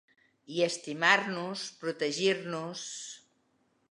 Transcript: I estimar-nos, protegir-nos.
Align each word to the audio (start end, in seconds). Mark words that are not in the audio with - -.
I 0.53 0.63
estimar-nos, 0.67 1.67
protegir-nos. 1.83 2.87